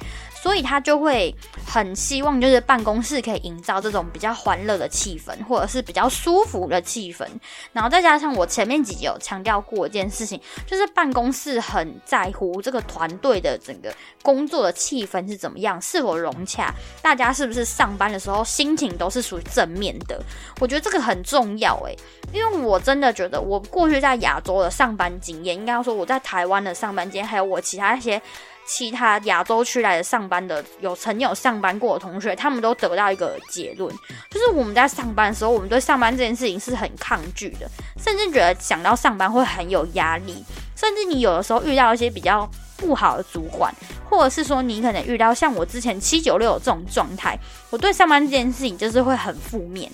[0.46, 7.26] 所以他就会很希望，就是办公室可以营造这种比较欢乐的气氛，或者是比较舒服的气氛。
[7.74, 20.22] 然后再加上我前面几集有强调过一件事情，就是办公室很在乎这个团队的整个工作的气氛是怎么样，是否融洽，大家是不是上班的时候心情都是属于正面的。
[20.60, 21.98] 我觉得这个很重要诶，
[22.32, 28.22] 因为我真的觉得我过去在亚洲的上班经验，应该说我在台湾的上班经验，还有我其他一些。
[28.66, 33.94] 其他亚洲区来的上班的有曾有上班过的同学，他们都得到一个结论，
[34.30, 40.44] 就是我们在上班的时候，我们对上班这件事情是很抗拒的，甚至觉得想到上班会很有压力，
[40.76, 43.74] 甚至你有的时候遇到一些比较不好的主管，
[44.10, 47.38] 或者是说你可能遇到像我之前七九六这种状态，
[47.70, 49.92] 我对上班这件事情就是会很负面。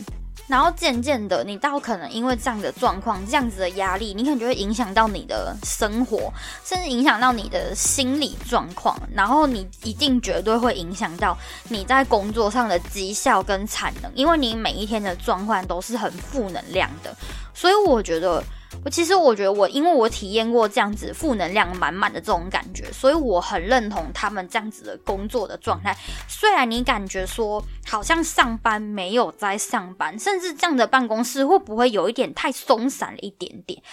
[0.51, 6.29] 然后渐渐的，你到可能因为这样的状况、这样子的压力，你可能就会影响到你的生活，
[6.65, 8.99] 甚至影响到你的心理状况。
[9.13, 11.37] 然后你一定绝对会影响到
[11.69, 17.15] 你在工作上的绩效跟产能，因为你每一天的状况都是很负能量的。
[17.53, 18.43] 所以我觉得。
[18.85, 25.95] 我其实我觉得我，因为我体验过这样子负能量满满的这种感觉，所以我很认同他们这样子的工作的状态。
[26.25, 33.83] 虽然你感觉说好像上班没有在上班，甚至这样的办公室会不会有一点太松散了一点点？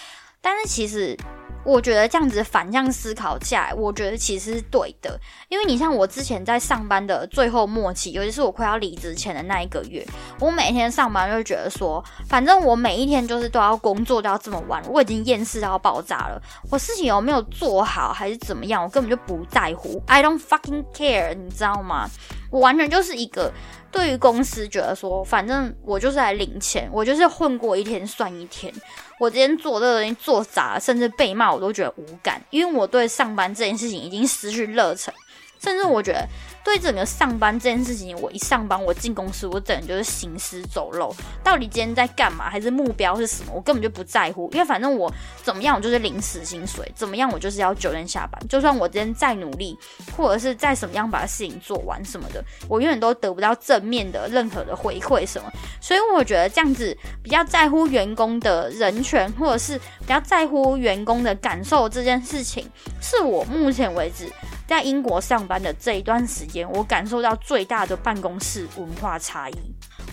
[0.40, 1.16] 但是其实。
[1.64, 5.20] 我觉得这样子反向思考下来，我觉得其实是对的。
[5.48, 10.06] 因为你像我之前在上班的最后末期，尤其是我快要离职前的那一个月，
[10.40, 16.40] 我每天上班就觉得说，反正我每一天就是都要工作，都要这么晚，我已经厌世到爆炸了。
[16.70, 22.08] 我事情有没有做好还是怎么样，我根本就不在乎，I don't fucking care，你知道吗？
[22.50, 23.52] 我完全就是一个。
[23.90, 28.70] 对于公司觉得说，反正我就是来领钱，我就是混过一天算一天。
[29.18, 35.12] 我今天做这个东西做砸了，甚至被骂我都觉得无感，因为我对上班这件事情已经失去热忱，
[35.60, 36.26] 甚至我觉得。
[36.68, 41.14] 对整个上班这件事情，我一上班，我进公司，我整个就是行尸走肉。
[41.42, 44.50] 到底今天在干嘛，还是目标是什么，我根本就不在乎。
[44.52, 45.10] 因为反正我
[45.42, 48.38] 怎么样，我就是领死薪水；怎么样，我就是要九点下班。
[48.50, 49.78] 就算我今天再努力，
[50.14, 55.50] 或者是再怎么样把事情做完什么的，我永远都得不到正面的任何的回馈什么。
[55.80, 64.30] 所以我觉得这样子比较在乎员工的人权，或者是比较在乎员工的感受这件事情，是我目前为止
[64.68, 66.70] 在英国上班的这一段时间。
[66.70, 69.54] 我感受到最大的办公室文化差异。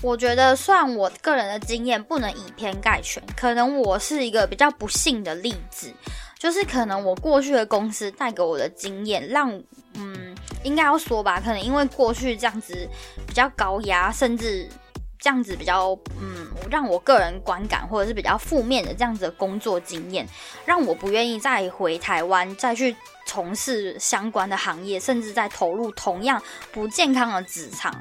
[0.01, 5.93] 我觉得，虽然我个人的经验不能以偏概全，可能我是一个比较不幸的例子，
[6.37, 9.51] 就是可能我过去的公司带给我的经验，让
[9.93, 12.87] 嗯，应该要说吧，可能因为过去这样子
[13.27, 14.67] 比较高压，甚至
[15.25, 20.23] 这样子比较嗯，让我个人观感或者是比较负面的这样子的工作经验，
[20.67, 22.95] 让我不愿意再回台湾再去。
[23.27, 26.39] 从事相关的行业，甚至再投入同样
[26.71, 27.91] 不健康的职场，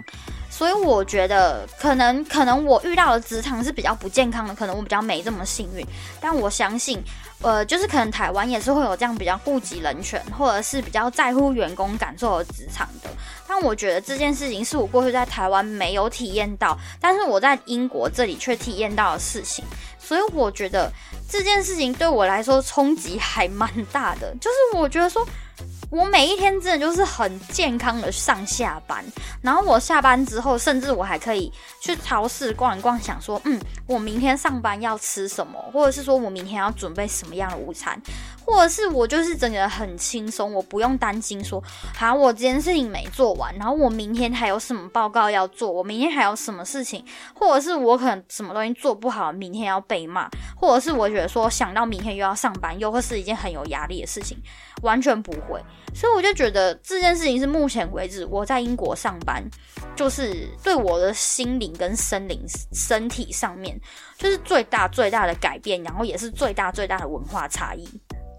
[0.57, 5.85] 所以我觉得可能可能我遇到的职场是比较不健康的，可能我比较没这么幸运。
[6.21, 7.03] 但我相信，
[7.43, 13.11] 呃，就是可能台湾也是会有这样比较顾及人权，或者是比较在乎员工感受的职场的。
[13.49, 19.65] 但我觉得这件事情是我过去在台湾没有体验到，但是我在英国这里却体验到的事情。
[19.99, 20.89] 所以我觉得
[21.29, 25.27] 这件事情对我来说冲击还蛮大的，就是我觉得说。
[25.91, 29.05] 我每一天真的就是很健康的上下班，
[29.43, 38.01] 然后我下班之后，甚至我还可以去超市逛一逛，想说，嗯，我明天上班要吃什么，或者是说我明天要准备什么样的午餐，
[38.45, 41.63] 或者是我就是整个很轻松，我不用担心说，
[41.97, 47.05] 好，我这件事情没做完，然后我明天还有什么报告要做，我明天还有什么事情，
[47.35, 54.37] 或者是我可能什么东西做不好，明天要被骂，或者是我觉得说想到明天又要上班，又会是一件很有压力的事情，
[54.83, 55.61] 完全不会。
[55.95, 59.43] 所以我就觉得这件事情是目前为止我在英国上班，
[59.95, 62.41] 就是对我的心灵跟身灵
[62.73, 63.81] 身体上面，
[64.25, 67.85] 就是最大最大的改变，然后也是最大最大的文化差异。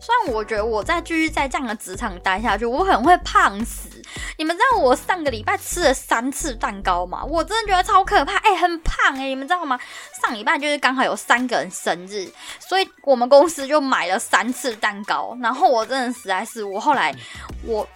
[0.01, 3.87] 虽然我觉得我再继续在这样的职场待下去，我很会胖死。
[4.35, 7.23] 你们知道我上个礼拜吃了三次蛋糕吗？
[7.23, 9.79] 我真的觉得超可怕，哎，很胖哎，你们知道吗？
[10.23, 12.27] 上礼拜就是刚好有三个人生日，
[12.59, 15.37] 所以我们公司就买了三次蛋糕。
[15.39, 17.15] 然后我真的实在是，我后来
[17.63, 17.87] 我。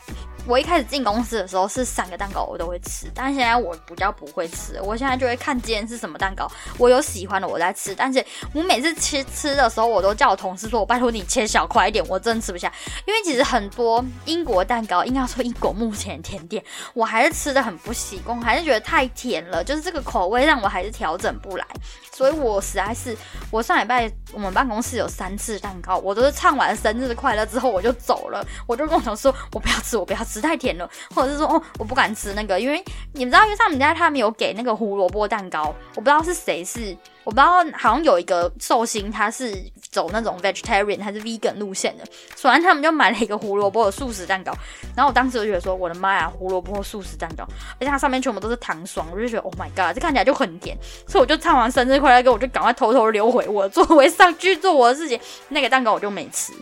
[0.45, 4.81] 我一开始进公司的时候是三个蛋糕我都会吃，但是现在我比较不会吃。
[4.81, 6.49] 我现在就会看今天是什么蛋糕，
[6.79, 7.93] 我有喜欢的我在吃。
[7.93, 12.71] 但是我每次吃吃的时候，我都叫我同事说：“我拜托你切小块一点，我真吃不下。”
[13.05, 16.63] 因为其实很多英国蛋糕，应该说英国目前甜点，
[16.95, 21.65] 我还是吃的很不习惯，还是觉得太甜了，就是这个口味让我还是调整不来。
[22.11, 23.15] 所以我实在是，
[23.51, 39.51] 我上礼拜我们办公室有三次蛋糕，我都是唱完生日快乐之后我就走了，我就跟我同事说：“我不要吃，我不要吃。”吃太甜了，或者是说哦，我不敢吃那个，因为你们知道，因为他们家他们有给那个胡萝卜蛋糕，我不知道是谁是，我不知道好像有一个寿星他是
[39.91, 42.03] 走那种 vegetarian 还是 vegan 路线的，
[42.35, 44.53] 所以他们就买了一个胡萝卜的素食蛋糕，
[44.95, 47.43] 然后我当时就觉得说，我的妈呀，胡萝卜素食蛋糕，
[47.79, 56.53] 而且它上面全部都是糖霜，我就觉得 Oh my god，这看起来就很甜，所以我就唱完生日快乐歌，我就赶快偷偷溜回我的座位上去做我的事情，那个蛋糕我就没吃。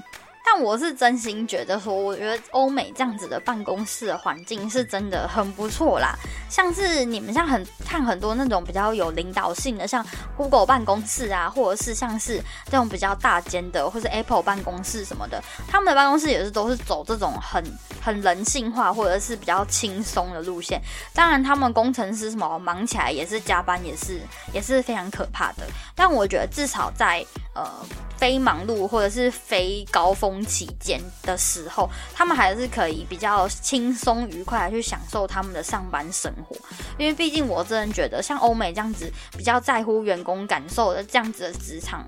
[0.50, 6.16] 但我是真心觉得说，我觉得欧美这样子的办公室的环境是真的很不错啦。
[6.50, 10.04] 像是你们像很看很多那种比较有领导性的，像
[10.38, 17.62] Google 办公室啊，或者是像是这种比较大间的，或是 Apple 办公室什么的，他们的办公室也是都是走这种很
[18.02, 20.82] 很人性化或者是比较轻松的路线。
[21.14, 24.22] 当然，他们工程师什么忙起来也是加班，也是
[24.54, 25.68] 也是非常可怕的。
[25.94, 27.70] 但我觉得至少在呃。
[28.18, 36.56] 非忙碌或者是非高峰期间的时候，他们还是可以比较轻松愉快的去享受他们的上班生活。
[36.98, 42.06] 因为毕竟我真的觉得，像欧美这样子比较在乎员工感受的这样子的职场，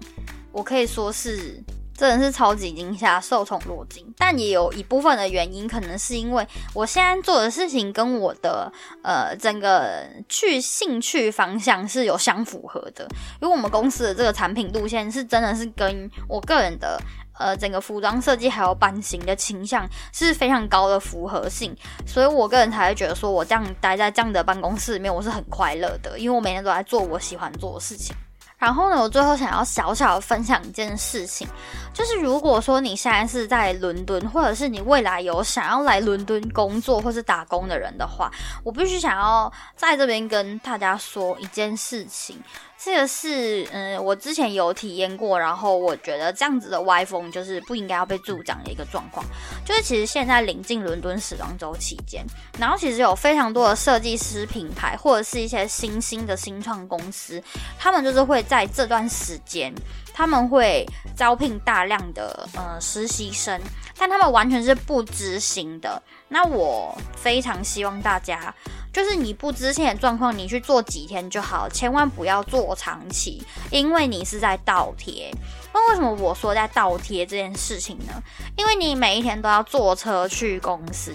[0.52, 1.62] 我可以说是。
[2.00, 4.06] 真的是超级惊吓，受宠若惊。
[4.18, 8.72] 但也有一部分的原因，可能是因为我现在做的事情跟我的
[9.04, 13.06] 呃整个去兴趣方向是有相符合的。
[13.42, 16.98] 因为我们公司的这个产品路线是真的是跟我个人的
[17.38, 21.76] 呃整个服装设计还有版型的倾向是非常高的符合性，
[22.08, 28.16] 所以我个人才会觉得说我这样待在这样的办公室里面，我是很快乐的，因为我每天都在做我喜欢做的事情。
[28.60, 31.48] 然后呢，我最后想要小小的分享一件事情，
[31.94, 38.30] 就是如果说你现在是在伦敦，或者是你未来有想要来伦敦工作或是打工的人的话，
[38.64, 42.38] 我必须想要在这边跟大家说一件事情。
[42.82, 49.26] 这个是，嗯，我之前有体验过，然后我觉得这样子的歪风就是不应该要被助长的一个状况。
[49.66, 52.26] 就是其实现在临近伦敦时装周期间，
[52.58, 57.44] 然后其实有非常多的设计师品牌或者是一些新兴的新创公司，
[57.78, 59.74] 他们就是会在这段时间，
[60.14, 60.86] 他们会
[61.16, 63.60] 招聘大量的呃实习生，
[63.98, 66.02] 但他们完全是不知行的。
[66.28, 68.54] 那我非常希望大家。
[68.92, 75.32] 就是你不知情的状况，你去做几天就好，千万不要做长期，因为你是在倒贴。
[75.72, 78.14] 那为什么我说在倒贴这件事情呢？
[78.58, 81.14] 因为你每一天都要坐车去公司，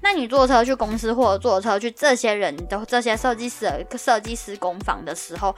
[0.00, 5.54] 那你坐车去公司或者坐车去这些人的这些设计师的设计师工坊的时候，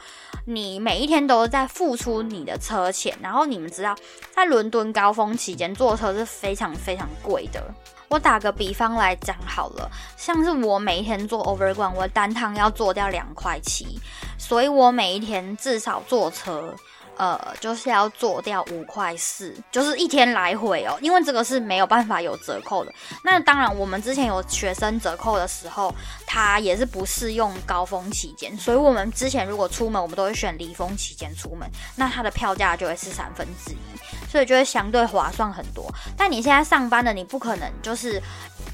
[0.47, 3.17] 你每一天都在付出你的车钱。
[3.21, 3.95] 然后你们知道，
[4.35, 7.63] 在伦敦高峰期间坐车是非常非常贵的。
[8.09, 14.01] 我打个比方来讲好了，像是我每一天坐 Overground，我单趟要坐掉两块七，
[14.39, 16.75] 所以我每一天至少坐车。
[17.19, 22.93] 呃，就是要做掉五块四，就是一天来回哦，因为这个是没有办法有折扣的。
[23.25, 25.93] 那当然，我们之前有学生折扣的时候，
[26.27, 35.93] 它也是不适用高峰期间，所以我们之前如果出门，我们都会选离峰期间出门，那它的票价就会是三分之一，所以就会相对划算很多。
[36.17, 38.23] 但你现在上班的，你不可能就是。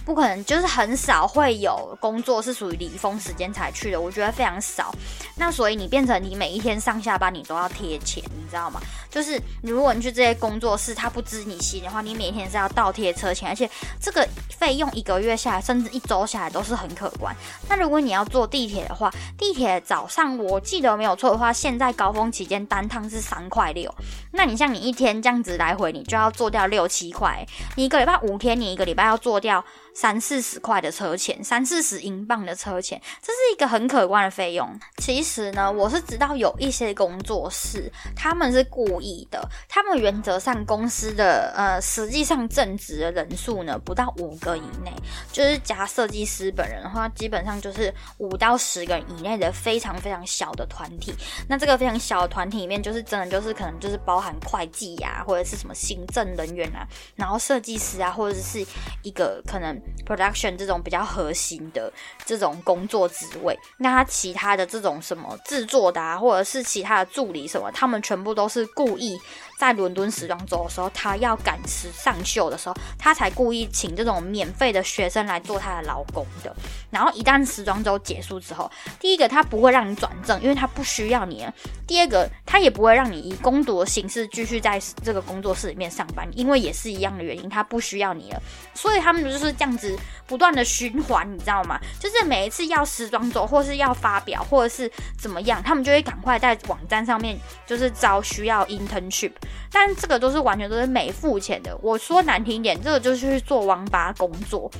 [0.05, 4.95] 不可能，就是很少会有工作是属于离峰时间才去的，我觉得非常少。
[5.35, 8.81] 那所以你变成你每一天上下班你都要贴钱，你知道吗？
[9.11, 13.69] 就是如果你去这些工作室，他不知你心的话，你每天是要倒贴车钱，而且
[14.01, 14.27] 这个
[14.59, 17.35] 费用一个月下来，甚至一周下来都是很可观。
[17.69, 23.93] 那如果你要坐地铁的话，地铁早上我记得没有错的话，现在高峰期间单趟是三块六。
[24.33, 27.47] 那你像你一天这样子来回，你就要做掉六七块。
[27.77, 29.65] 你一个礼拜五天，你一个礼拜要做掉。
[29.95, 34.69] 三四十块的车钱，三四十英镑的车钱，这是一个很可观的费用。
[34.99, 44.93] 其实呢，我是知道有一些工作室，他们是故意的，他们原则上公司的呃，实际上正职的人数呢，不到五个以内，
[45.33, 51.15] 就是加设计师本人的话，基本上就是五到十个人以内的非常非常小的团体。
[51.49, 56.85] 那这个非常小的团体里面，就是真的就是可能就是包含会计呀，或者是什么行政人员啊，
[57.15, 58.67] 然后设计师啊，或者是
[59.03, 59.81] 一个可能。
[60.07, 61.93] Production 这种比较核心的
[62.25, 69.19] 这种工作职位，那他其他的这种什么制作的啊，或者是其他的助理什么，他们全部都是故意。
[69.57, 76.55] 在伦敦时装周的时候，他要赶时上秀的时候，他才故意请这种免费的学生来做他的劳工的。
[76.91, 81.45] 然后一旦时装周结束之后，第一个他不会让你转正，因为他不需要你；
[81.87, 88.43] 第二个他也不会让你以攻读的形式继续在这个工作室里面上班，因为也是一样的原因，他不需要你了。
[88.75, 89.97] 所以他们就是这样子
[90.27, 91.79] 不断的循环，你知道吗？
[91.99, 99.33] 就是每一次要时装周或是要发表或者是怎么样，他们就会赶快在网站上面就是招需要 internship。
[99.73, 101.77] 但这个都是完全都是没付钱的。
[101.83, 104.71] 我说难听点，这个就是去做网吧工作，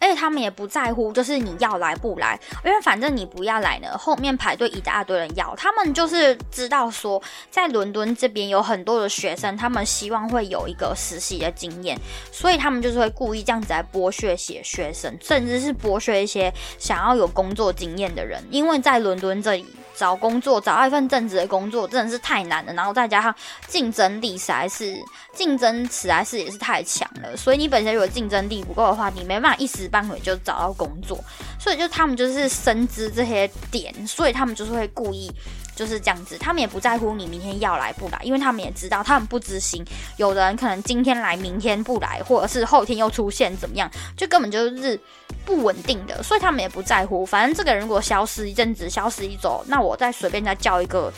[0.00, 5.54] 而且他们也不在乎，就是你要来不来，因为反正你不要来呢，后面排队一大堆人要。
[5.56, 11.98] 他们就是知道说，在伦敦这边有很多的学生，他们希望会有一个实习的经验，
[12.32, 19.66] 所以他们就是会故意这样子来剥削些学生，甚至是剥削一些想要有工作经验的人，因为在伦敦这里。
[20.00, 23.34] 找工作，找到一份正职的工作真的是太难了，然后再加上
[23.68, 24.96] 竞争力实在是
[25.34, 31.22] 竞争实在是也是太强了，所以你本身如果竞争力不够的话，你没办法一时半会就找到工作，
[31.58, 35.30] 所以就他们就是深知这些点，所以他们就是会故意。
[35.80, 39.82] 就是这样子，他们也不在乎你明天要来不来，因为他们也知道他们不知心。
[40.18, 45.00] 有的人可能今天来，明天不来，或者是后天又出现怎么样，就根本就是
[45.46, 47.24] 不稳定的，所以他们也不在乎。
[47.24, 51.10] 反正这个人如果消失一阵子，消失一周，那我再随便再叫一个。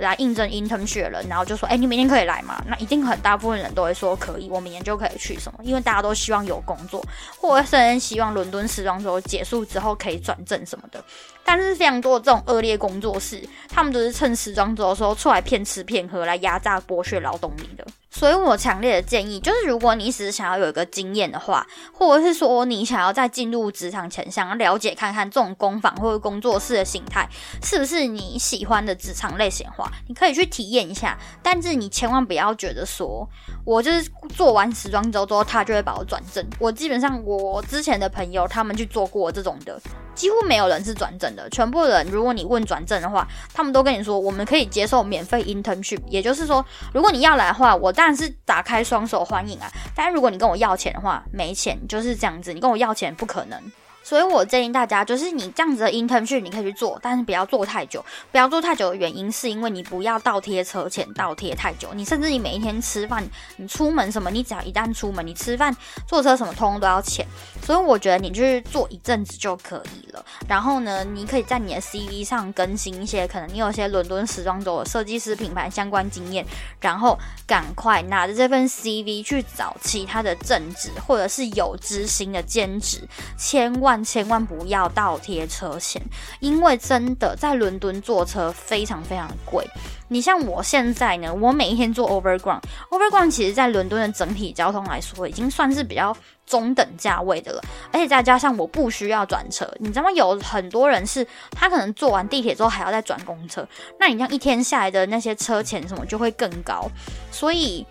[0.00, 2.64] 来应征 internship 的人，然后就说，哎，你明天可以来吗？
[2.66, 5.58] 那一定很大部分人都会说可以，我明年就可以去什么？
[5.62, 7.04] 因为大家都希望有工作，
[7.38, 11.04] 或者甚至希望伦敦时装周结束之后可以转正什么的。
[11.52, 17.84] 但是非常多的这种恶劣工作室，他们都是趁时装周的时候出来骗吃骗喝，来压榨剥削劳动力的。
[18.10, 27.28] 所以我强烈的建议，就是如果你只是想要有一个经验的话，或者是说你想要在进入职场前想要了解看看这种工坊或者工作室的形态
[27.62, 31.16] 是不是你喜欢的职场类型的话，你可以去体验一下。
[31.42, 33.26] 但是你千万不要觉得说，
[33.64, 36.44] 我就是做完时装周之后，他就会把我转正。
[36.58, 39.80] 我基本上我之前的朋友他们去做过这种的。
[40.12, 49.70] 几乎没有人是转正的，全部人，如果你问转正的话，他们都跟你说，我们可以接受免费 internship，也就是说，如果你要来的话，我当然是打开双手欢迎啊。
[49.94, 53.60] 但是如果你跟我要钱的话，没钱就是这样子，你跟我要钱不可能。
[54.02, 58.04] 所以我建议大家，就是你这样子的 internship 你可以去做，但是不要做太久。
[58.32, 61.92] 不要做太久的原因，是因为你不要倒贴车钱，倒贴太久。
[61.94, 63.22] 你甚至你每一天吃饭，
[63.56, 65.74] 你出门什么，你只要一旦出门，你吃饭、
[66.08, 67.26] 坐车什么，通通都要钱。
[67.62, 70.24] 所以我觉得你去做一阵子就可以了。
[70.48, 76.44] 然后呢，你可以在你的 CV 上更新一些，可能你有些伦敦时装周的设计师品牌相关经验，
[76.80, 83.89] 然后赶快拿着这份 CV 去找其他的正职或者是有执行的兼职，千万。
[83.90, 86.00] 万千万不要倒贴车钱，
[86.38, 89.68] 因为真的在伦敦坐车非常非常贵。
[90.06, 96.16] 你像我现在呢，我每一天坐 Overground，Overground 其实在伦敦的整体交通来说，已经算是比较
[96.46, 97.60] 中等价位的了。
[97.90, 100.10] 而且再加上我不需要转车，你知道吗？
[100.12, 103.66] 有很多人是他可能坐完地铁之后还要再转公车，
[103.98, 106.88] 那你像一天下来的那些车钱什么就会更高，
[107.32, 107.84] 所以。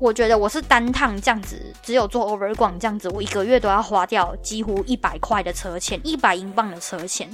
[0.00, 7.28] 我觉得我是单趟这样子，只有做 over 广这样子，我一个月都要花掉几乎一百块的车钱，一百英镑的车钱。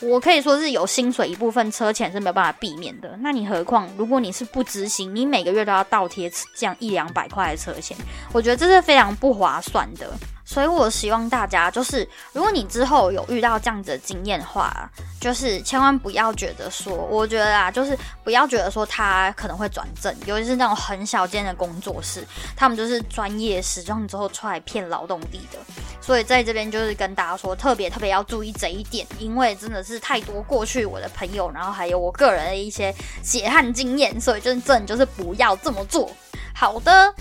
[0.00, 3.16] 我可以说是有薪水一部分车钱是没有办法避免的。
[3.20, 7.96] 那你何况如果你是不执行，你每个月都要倒贴这样一两百块的车钱，
[8.32, 10.10] 我觉得这是非常不划算的。
[10.42, 14.90] 所以我希望大家就是，如果你之后有遇到这样子的经验的话，
[15.20, 22.26] 就是千万不要觉得说，我觉得啊，就是不要觉得说他可能会转正，尤其是那种很小间的工作室，
[22.56, 25.58] 他们就是专业时装之后出来骗劳动力的。
[26.00, 36.10] 所以在这边就是跟大家说，特别特别要注意这一点，因为真的是太多过去我的朋友，然后还有我个人的一些血汗经验，所以真正就是不要这么做。
[36.52, 37.14] 好的，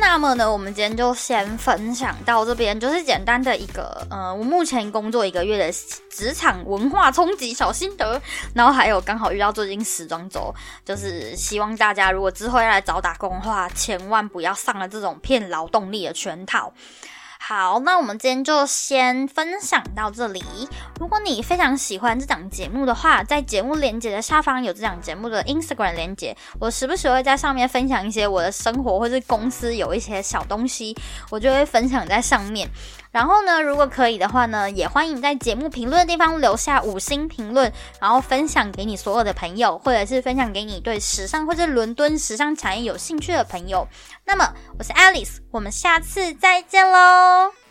[0.00, 5.72] 那么呢，我们今天就先分享到这边，就是简单的一个，呃，我目前工作一个月的
[6.10, 8.18] 职场文化冲击小心得，
[8.54, 16.72] 然后还有刚好遇到最近时装周，就是希望大家如果之后要来找打工的话，千万不要上了这种骗劳动力的圈套。
[17.48, 20.42] 好，那我们今天就先分享到这里。
[20.98, 30.92] 如果你非常喜欢这档节目的话，在节目链接的下方有这档节目的 Instagram 链接，我时不时会在上面分享一些我的生活或是公司有一些小东西，
[31.30, 32.68] 我就会分享在上面。
[33.16, 43.88] 然后呢，如果可以的话呢，也欢迎在节目评论的地方留下五星评论，然后分享给你所有的朋友，或者是分享给你对时尚或者伦敦时尚产业有兴趣的朋友。
[44.26, 47.65] 那么，我是 Alice，我们下次再见喽。